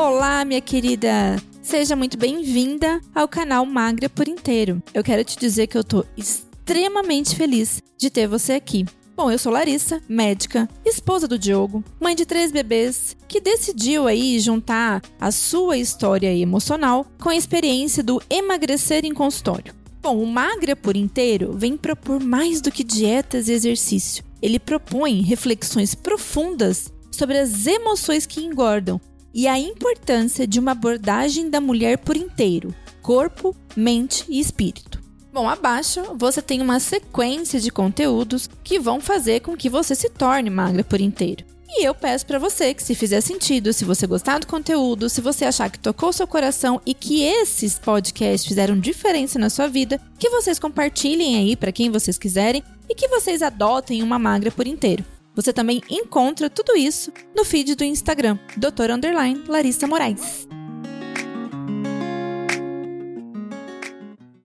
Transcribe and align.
Olá, 0.00 0.44
minha 0.44 0.60
querida! 0.60 1.42
Seja 1.60 1.96
muito 1.96 2.16
bem-vinda 2.16 3.00
ao 3.12 3.26
canal 3.26 3.66
Magra 3.66 4.08
por 4.08 4.28
Inteiro. 4.28 4.80
Eu 4.94 5.02
quero 5.02 5.24
te 5.24 5.36
dizer 5.36 5.66
que 5.66 5.76
eu 5.76 5.82
tô 5.82 6.04
extremamente 6.16 7.34
feliz 7.34 7.82
de 7.96 8.08
ter 8.08 8.28
você 8.28 8.52
aqui. 8.52 8.86
Bom, 9.16 9.28
eu 9.28 9.36
sou 9.36 9.50
Larissa, 9.50 10.00
médica, 10.08 10.68
esposa 10.86 11.26
do 11.26 11.36
Diogo, 11.36 11.82
mãe 11.98 12.14
de 12.14 12.24
três 12.24 12.52
bebês, 12.52 13.16
que 13.26 13.40
decidiu 13.40 14.06
aí 14.06 14.38
juntar 14.38 15.02
a 15.20 15.32
sua 15.32 15.76
história 15.76 16.32
emocional 16.32 17.04
com 17.20 17.30
a 17.30 17.36
experiência 17.36 18.00
do 18.00 18.22
emagrecer 18.30 19.04
em 19.04 19.12
consultório. 19.12 19.74
Bom, 20.00 20.22
o 20.22 20.26
Magra 20.28 20.76
por 20.76 20.96
Inteiro 20.96 21.54
vem 21.54 21.76
propor 21.76 22.22
mais 22.22 22.60
do 22.60 22.70
que 22.70 22.84
dietas 22.84 23.48
e 23.48 23.52
exercício. 23.52 24.22
Ele 24.40 24.60
propõe 24.60 25.22
reflexões 25.22 25.96
profundas 25.96 26.86
sobre 27.10 27.36
as 27.36 27.66
emoções 27.66 28.26
que 28.26 28.44
engordam 28.44 29.00
e 29.32 29.46
a 29.46 29.58
importância 29.58 30.46
de 30.46 30.58
uma 30.58 30.72
abordagem 30.72 31.50
da 31.50 31.60
mulher 31.60 31.98
por 31.98 32.16
inteiro, 32.16 32.74
corpo, 33.02 33.54
mente 33.76 34.24
e 34.28 34.40
espírito. 34.40 35.02
Bom, 35.32 35.48
abaixo 35.48 36.02
você 36.16 36.42
tem 36.42 36.60
uma 36.60 36.80
sequência 36.80 37.60
de 37.60 37.70
conteúdos 37.70 38.48
que 38.64 38.78
vão 38.78 39.00
fazer 39.00 39.40
com 39.40 39.56
que 39.56 39.68
você 39.68 39.94
se 39.94 40.08
torne 40.08 40.50
magra 40.50 40.82
por 40.82 41.00
inteiro. 41.00 41.44
E 41.70 41.84
eu 41.84 41.94
peço 41.94 42.24
para 42.24 42.38
você 42.38 42.72
que 42.72 42.82
se 42.82 42.94
fizer 42.94 43.20
sentido, 43.20 43.72
se 43.74 43.84
você 43.84 44.06
gostar 44.06 44.38
do 44.38 44.46
conteúdo, 44.46 45.08
se 45.08 45.20
você 45.20 45.44
achar 45.44 45.70
que 45.70 45.78
tocou 45.78 46.12
seu 46.12 46.26
coração 46.26 46.80
e 46.84 46.94
que 46.94 47.22
esses 47.22 47.78
podcasts 47.78 48.48
fizeram 48.48 48.80
diferença 48.80 49.38
na 49.38 49.50
sua 49.50 49.68
vida, 49.68 50.00
que 50.18 50.30
vocês 50.30 50.58
compartilhem 50.58 51.36
aí 51.36 51.54
para 51.54 51.70
quem 51.70 51.90
vocês 51.90 52.16
quiserem 52.16 52.64
e 52.88 52.94
que 52.94 53.06
vocês 53.08 53.42
adotem 53.42 54.02
uma 54.02 54.18
magra 54.18 54.50
por 54.50 54.66
inteiro. 54.66 55.04
Você 55.38 55.52
também 55.52 55.80
encontra 55.88 56.50
tudo 56.50 56.76
isso 56.76 57.12
no 57.32 57.44
feed 57.44 57.76
do 57.76 57.84
Instagram, 57.84 58.36
Dr. 58.56 58.90
Larissa 59.46 59.86
Moraes. 59.86 60.48